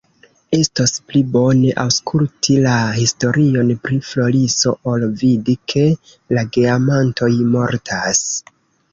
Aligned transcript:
Estos 0.57 0.91
pli 1.09 1.19
bone, 1.33 1.73
aŭskulti 1.81 2.55
la 2.63 2.77
historion 2.95 3.69
pri 3.83 3.99
Floriso 4.11 4.73
ol 4.93 5.05
vidi, 5.19 5.55
ke 5.73 5.83
la 6.37 6.45
geamantoj 6.57 7.31
mortas. 7.57 8.23